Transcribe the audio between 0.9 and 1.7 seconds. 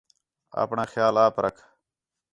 خیال آپ رکھ